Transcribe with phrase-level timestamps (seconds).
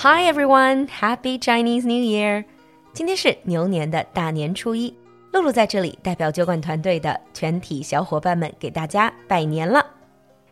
[0.00, 2.44] Hi everyone, Happy Chinese New Year！
[2.92, 4.94] 今天是牛年的大年初一，
[5.32, 9.84] 露露在这里代表酒馆团队的全体小伙伴们给大家拜年了。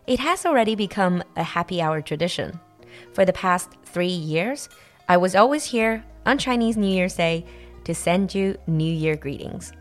[0.06, 2.52] It has already become a happy hour tradition.
[3.14, 4.66] For the past three years,
[5.06, 7.44] I was always here on Chinese New Year's Day
[7.84, 9.72] to send you New Year greetings.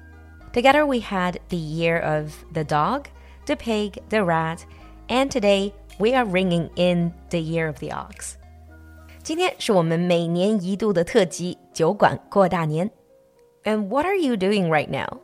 [0.51, 3.07] Together, we had the year of the dog,
[3.47, 4.65] the pig, the rat,
[5.09, 8.37] and today we are ringing in the year of the ox.
[9.27, 12.89] 今天是我们每年一度的特辑酒馆过大年。
[13.63, 15.19] And what are you doing right now?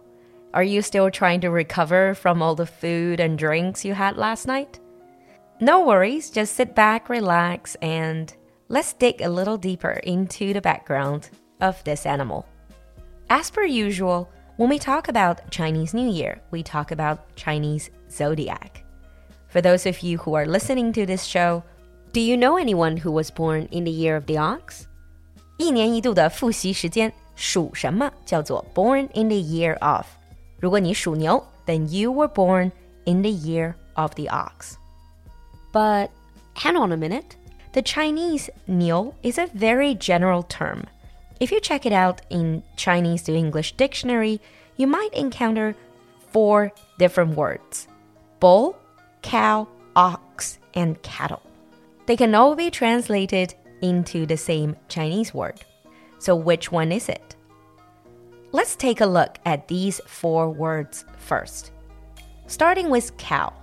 [0.51, 4.47] Are you still trying to recover from all the food and drinks you had last
[4.47, 4.79] night?
[5.59, 8.33] No worries, just sit back, relax, and
[8.69, 12.45] let's dig a little deeper into the background of this animal.
[13.29, 18.83] As per usual, when we talk about Chinese New Year, we talk about Chinese zodiac.
[19.49, 21.63] For those of you who are listening to this show,
[22.13, 24.85] do you know anyone who was born in the year of the ox?
[25.57, 30.05] 一年一度的复习时间，属什么叫做 born in the year of？
[30.59, 32.71] 如果你属牛，then you were born
[33.05, 34.75] in the year of the ox.
[35.71, 36.09] But
[36.55, 37.35] hang on a minute.
[37.73, 40.85] The Chinese 牛 is a very general term.
[41.39, 44.41] If you check it out in Chinese to English dictionary,
[44.77, 45.75] you might encounter
[46.31, 47.87] four different words
[48.39, 48.75] bull,
[49.21, 51.41] cow, ox, and cattle.
[52.05, 55.61] They can all be translated into the same Chinese word.
[56.19, 57.35] So, which one is it?
[58.51, 61.71] Let's take a look at these four words first.
[62.47, 63.53] Starting with cow.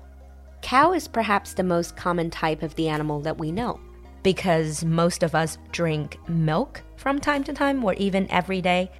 [0.63, 3.81] Cow is perhaps the most common type of the animal that we know
[4.23, 8.91] because most of us drink milk from time to time or even every day.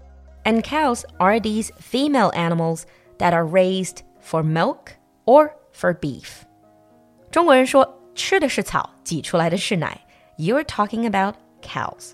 [0.45, 2.87] And cows are these female animals
[3.19, 4.93] that are raised for milk
[5.25, 6.45] or for beef.
[7.33, 10.01] 中国人说 吃的是草，挤出来的是奶。
[10.39, 12.13] You're talking about cows.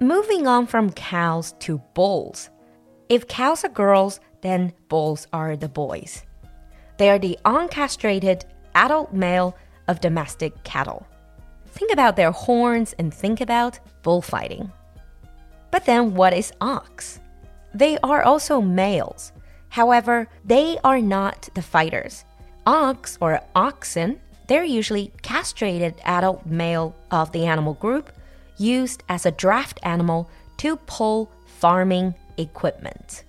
[0.00, 2.48] Moving on from cows to bulls.
[3.08, 6.22] If cows are girls, then bulls are the boys.
[6.98, 8.42] They are the uncastrated
[8.74, 9.54] adult male
[9.86, 11.06] of domestic cattle.
[11.72, 14.70] Think about their horns and think about bullfighting.
[15.70, 17.20] But then what is ox?
[17.74, 19.32] They are also males.
[19.70, 22.24] However, they are not the fighters.
[22.64, 28.10] Ox or oxen they're usually castrated adult male of the animal group,
[28.58, 30.28] used as a draft animal
[30.58, 31.28] to pull
[31.60, 33.22] farming equipment.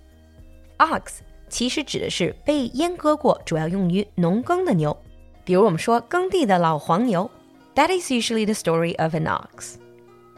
[0.78, 4.96] Ox 其实指的是被阉割过，主要用于农耕的牛，
[5.44, 7.30] 比如我们说耕地的老黄牛。
[7.76, 9.78] That is usually the story of an ox.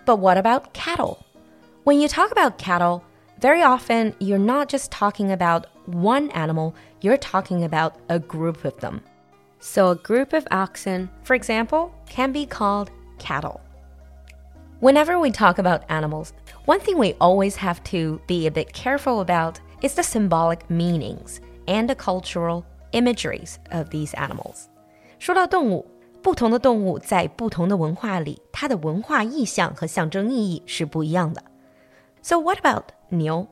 [0.06, 1.18] But what about cattle?
[1.84, 3.02] When you talk about cattle,
[3.40, 8.80] very often you're not just talking about one animal, you're talking about a group of
[8.80, 9.02] them.
[9.62, 13.62] So a group of oxen, for example, can be called cattle.
[14.80, 16.34] Whenever we talk about animals,
[16.66, 21.42] one thing we always have to be a bit careful about is the symbolic meanings
[21.68, 24.68] and the cultural imageries of these animals.
[25.18, 25.86] 说到动物，
[26.22, 31.44] 不同的动物在不同的文化里，它的文化意象和象征意义是不一样的。
[32.22, 33.48] So what about 牛?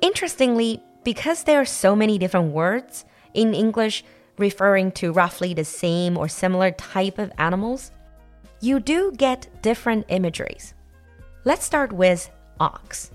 [0.00, 3.02] Interestingly, because there are so many different words
[3.32, 4.02] in English,
[4.38, 7.92] referring to roughly the same or similar type of animals,
[8.60, 10.74] you do get different imageries.
[11.44, 13.10] Let's start with ox.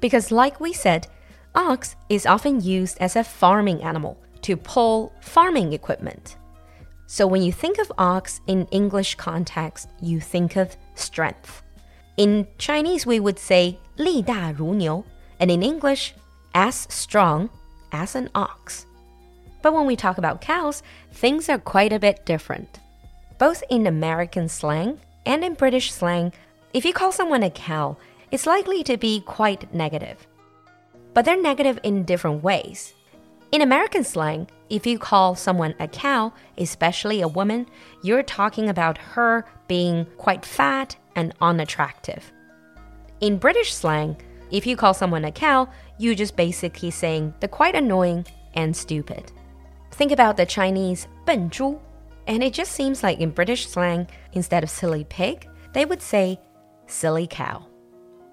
[0.00, 1.08] Because, like we said,
[1.54, 6.36] ox is often used as a farming animal to pull farming equipment.
[7.06, 11.62] So, when you think of ox in English context, you think of strength.
[12.16, 15.04] In Chinese, we would say 力大如牛,
[15.38, 16.14] and in English,
[16.54, 17.50] as strong
[17.92, 18.86] as an ox.
[19.61, 22.79] But when we talk about cows, things are quite a bit different.
[23.37, 26.33] Both in American slang and in British slang,
[26.73, 27.97] if you call someone a cow,
[28.31, 30.25] it's likely to be quite negative.
[31.13, 32.93] But they're negative in different ways.
[33.51, 37.67] In American slang, if you call someone a cow, especially a woman,
[38.01, 42.31] you're talking about her being quite fat and unattractive.
[43.19, 44.15] In British slang,
[44.49, 45.67] if you call someone a cow,
[45.97, 49.31] you're just basically saying they're quite annoying and stupid.
[50.00, 51.78] Think about the Chinese 笨猪,
[52.26, 56.38] and it just seems like in British slang, instead of silly pig, they would say
[56.86, 57.62] silly cow.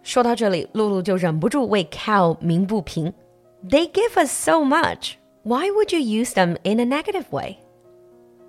[0.03, 3.13] 说到这里，露露就忍不住为 cow 鸣不平。
[3.65, 5.13] They give us so much.
[5.43, 7.59] Why would you use them in a negative way?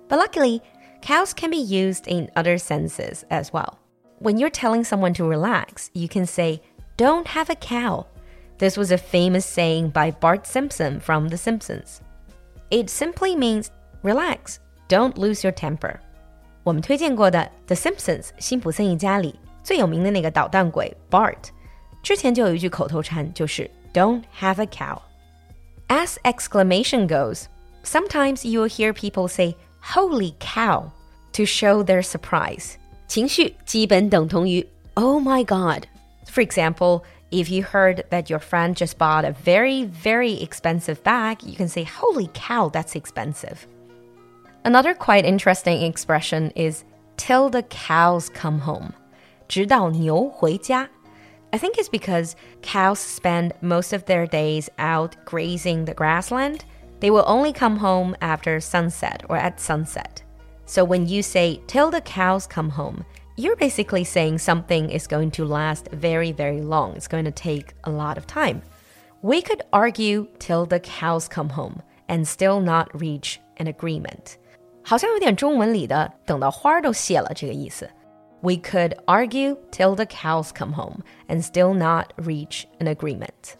[0.09, 0.61] But luckily,
[1.01, 3.79] cows can be used in other senses as well.
[4.19, 6.61] When you're telling someone to relax, you can say,
[6.97, 8.07] Don't have a cow.
[8.57, 12.01] This was a famous saying by Bart Simpson from The Simpsons.
[12.69, 13.67] It simply means
[14.03, 14.57] relax,
[14.87, 15.97] don't lose your temper.
[16.63, 21.37] 我们推荐过的《The Simpsons》辛普森一家里 最有名的那个捣蛋鬼 Bart，
[22.01, 24.99] 之前就有一句口头禅，就是 "Don't have a cow."
[25.87, 27.45] As exclamation goes,
[27.83, 30.85] sometimes you will hear people say "Holy cow"
[31.33, 32.73] to show their surprise.
[33.07, 35.83] 情绪基本等同于 "Oh my god."
[36.27, 41.43] For example, if you heard that your friend just bought a very, very expensive bag,
[41.43, 43.67] you can say, Holy cow, that's expensive.
[44.63, 46.83] Another quite interesting expression is
[47.17, 48.93] till the cows come home.
[49.47, 50.89] 直到牛回家.
[51.51, 56.65] I think it's because cows spend most of their days out grazing the grassland.
[56.99, 60.23] They will only come home after sunset or at sunset.
[60.65, 63.05] So when you say till the cows come home,
[63.39, 66.95] you're basically saying something is going to last very, very long.
[66.95, 68.61] It's going to take a lot of time.
[69.21, 74.37] We could argue till the cows come home and still not reach an agreement.
[74.83, 77.89] 好像有点中文里的“等到花儿都谢了”这个意思。
[78.41, 83.55] We could argue till the cows come home and still not reach an agreement.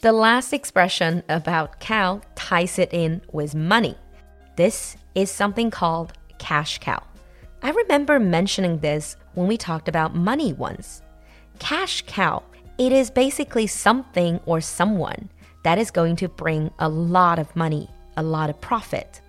[0.00, 3.96] The last expression about cow ties it in with money.
[4.56, 7.02] This is something called cash cow.
[7.67, 11.01] I remember mentioning this when we talked about money once.
[11.59, 12.41] Cash cow,
[12.77, 15.27] it is basically something or someone
[15.63, 19.19] that is going to bring a lot of money, a lot of profit.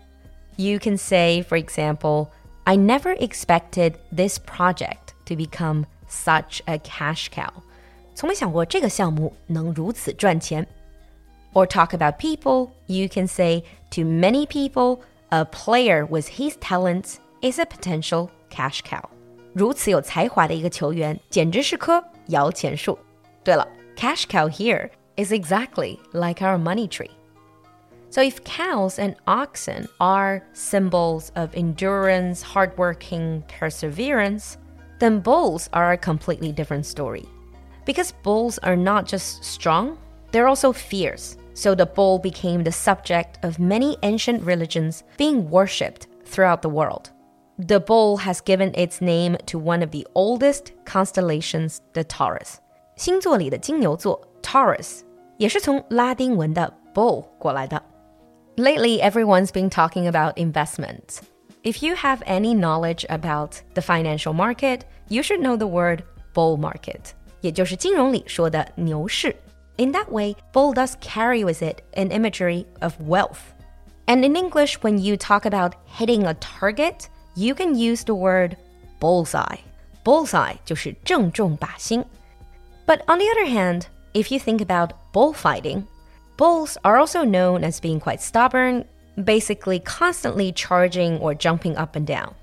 [0.57, 2.33] You can say, for example,
[2.65, 7.65] I never expected this project to become such a cash cow.
[11.55, 15.03] Or talk about people, you can say, to many people,
[15.33, 19.04] a player with his talents is a potential cash cow。
[19.54, 22.98] 如此有才华的一个球员，简直是棵摇钱树。
[23.44, 27.12] 对了，cash cow here is exactly like our money tree.
[28.10, 34.56] So if cows and oxen are symbols of endurance, hardworking, perseverance,
[35.00, 37.26] then bulls are a completely different story.
[37.86, 39.98] Because bulls are not just strong,
[40.32, 41.38] they're also fierce.
[41.56, 47.12] So the bull became the subject of many ancient religions being worshipped throughout the world.
[47.60, 52.58] The bull has given its name to one of the oldest constellations, the Taurus.
[52.96, 55.02] 星座里的金牛座 Taurus
[55.38, 57.82] 也是从拉丁文的 bull 过来的。
[58.56, 61.22] Lately, everyone's been talking about investments.
[61.64, 66.04] If you have any knowledge about the financial market, you should know the word
[66.34, 69.36] bull market, 也就是金融里说的牛市.
[69.78, 73.54] In that way, bull does carry with it an imagery of wealth.
[74.06, 77.08] And in English, when you talk about hitting a target,
[77.38, 78.58] you can use the word
[79.00, 79.58] bullseye.
[80.04, 82.04] Bullseye 就是正中靶心.
[82.86, 85.86] But on the other hand, if you think about bullfighting,
[86.38, 88.86] bulls are also known as being quite stubborn,
[89.16, 92.34] basically constantly charging or jumping up and down.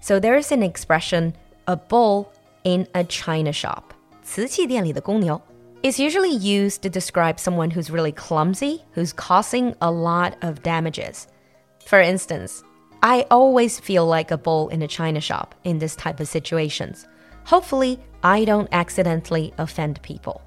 [0.00, 1.34] So there's an expression,
[1.66, 2.32] a bull
[2.64, 3.94] in a china shop.
[4.22, 5.40] 瓷器店里的公牛
[5.82, 11.26] is usually used to describe someone who's really clumsy, who's causing a lot of damages.
[11.86, 12.62] For instance,
[13.00, 17.06] I always feel like a bull in a china shop in this type of situations.
[17.44, 20.40] Hopefully, I don't accidentally offend people.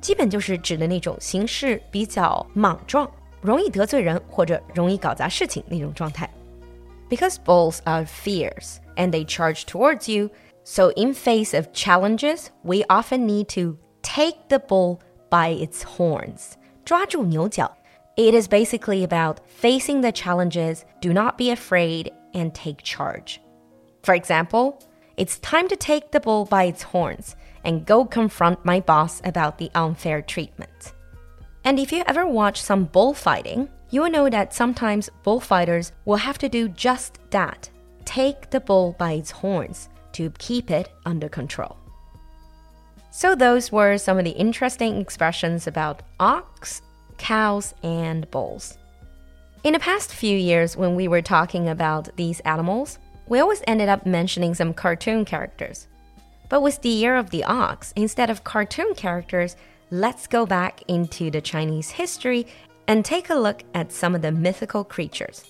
[0.00, 3.10] 基本就是指的那种行事比较莽撞、
[3.40, 6.28] 容易得罪人或者容易搞砸事情那种状态。
[7.08, 10.30] Because bulls are fierce and they charge towards you,
[10.64, 16.52] so in face of challenges, we often need to take the bull by its horns.
[16.84, 17.76] 抓住牛角
[18.17, 23.41] it is basically about facing the challenges, do not be afraid, and take charge.
[24.03, 24.81] For example,
[25.17, 29.57] it's time to take the bull by its horns and go confront my boss about
[29.57, 30.93] the unfair treatment.
[31.63, 36.37] And if you ever watch some bullfighting, you will know that sometimes bullfighters will have
[36.37, 37.69] to do just that
[38.05, 41.77] take the bull by its horns to keep it under control.
[43.11, 46.81] So, those were some of the interesting expressions about ox
[47.17, 48.77] cows, and bulls.
[49.63, 53.89] In the past few years, when we were talking about these animals, we always ended
[53.89, 55.87] up mentioning some cartoon characters.
[56.49, 59.55] But with the year of the ox, instead of cartoon characters,
[59.89, 62.45] let's go back into the Chinese history
[62.87, 65.45] and take a look at some of the mythical creatures.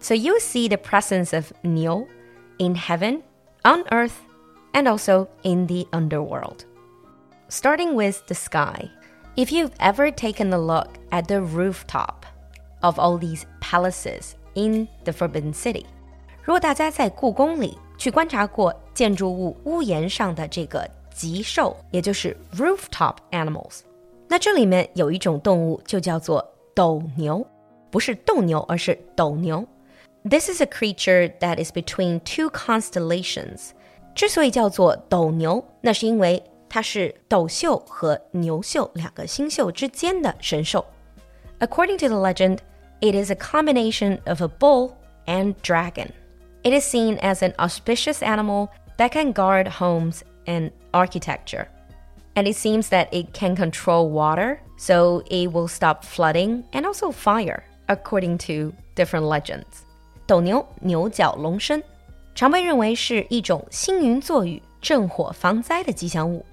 [0.00, 2.08] So you'll see the presence of Niu
[2.58, 3.22] in heaven,
[3.64, 4.20] on earth,
[4.74, 6.64] and also in the underworld.
[7.48, 8.90] Starting with the sky,
[9.35, 12.25] if you've ever taken a look at the rooftop
[12.81, 15.85] of all these palaces in the Forbidden City，
[16.43, 23.81] 如果大家在故宫里去观察过建筑物屋檐上的这个极兽，也就是 rooftop animals，
[24.27, 27.45] 那这里面有一种动物就叫做斗牛，
[27.91, 29.65] 不是斗牛，而是斗牛。
[30.23, 33.69] This is a creature that is between two constellations.
[34.15, 36.43] 之所以叫做斗牛，那是因为
[41.60, 42.62] according to the legend,
[43.00, 46.12] it is a combination of a bull and dragon.
[46.64, 51.68] It is seen as an auspicious animal that can guard homes and architecture.
[52.34, 57.12] And it seems that it can control water, so it will stop flooding and also
[57.12, 59.84] fire, according to different legends.
[60.26, 61.82] 斗牛牛角龙身，
[62.34, 66.44] 常被认为是一种兴云作雨、镇火防灾的吉祥物。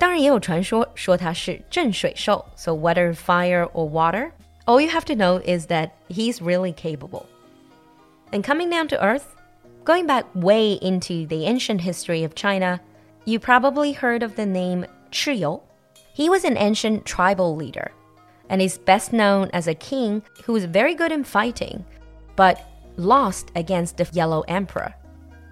[0.00, 4.30] 当然也有传说说他是镇水兽，so whether fire or water,
[4.64, 7.24] all you have to know is that he's really capable.
[8.32, 9.24] And coming down to earth,
[9.84, 12.80] going back way into the ancient history of China,
[13.26, 15.60] you probably heard of the name Chiyou.
[16.14, 17.90] He was an ancient tribal leader
[18.48, 21.84] and is best known as a king who was very good in fighting,
[22.36, 22.56] but
[22.96, 24.92] lost against the Yellow Emperor.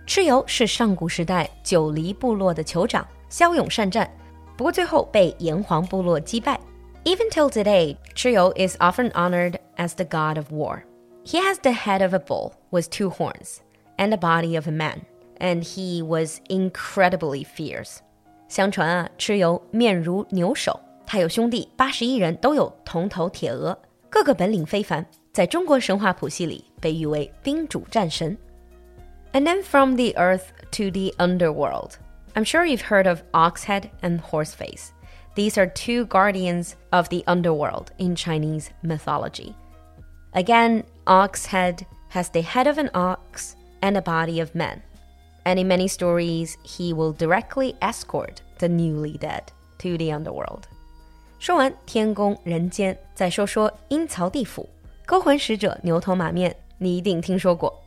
[0.06, 4.10] 蚩尤是上古时代九黎部落的酋长，骁勇善战，
[7.04, 10.84] even till today, Chiyou is often honored as the god of war.
[11.24, 13.62] He has the head of a bull with two horns
[13.98, 15.02] and the body of a man,
[15.40, 17.98] and he was incredibly fierce.
[18.48, 23.78] 相传啊，蚩尤面如牛首，他有兄弟八十一人，都有铜头铁额，
[24.10, 28.36] 各个本领非凡，在中国神话谱系里被誉为兵主战神。
[29.32, 31.92] And then from the earth to the underworld.
[32.37, 34.91] I'm sure you've heard of Oxhead and Horseface.
[35.35, 39.55] These are two guardians of the underworld in Chinese mythology.
[40.33, 44.81] Again, Oxhead has the head of an ox and a body of man.
[45.45, 50.63] And in many stories, he will directly escort the newly dead to the underworld.
[51.39, 54.69] 说完天宫人间，再说说阴曹地府。
[55.05, 57.83] 勾魂使者牛头马面，你一定听说过。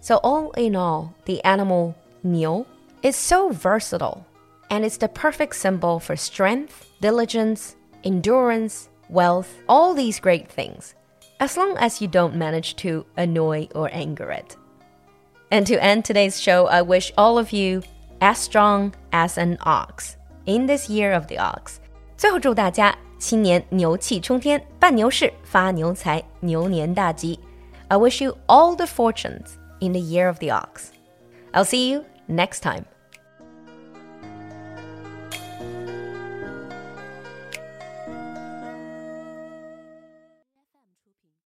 [0.00, 2.64] So all in all, the animal 牛
[3.02, 4.24] is so versatile
[4.70, 10.94] and it's the perfect symbol for strength, diligence, endurance, wealth, all these great things,
[11.38, 14.56] as long as you don't manage to annoy or anger it.
[15.50, 17.82] And to end today's show, I wish all of you
[18.20, 21.78] as strong as an ox in this year of the ox.
[22.16, 27.38] 最后祝大家新年牛气冲天，办牛事，发牛财，牛年大吉。
[27.88, 30.90] I wish you all the fortunes in the year of the ox.
[31.52, 32.85] I'll see you next time.